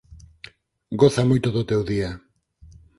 [1.01, 2.11] Goza moito do teu día!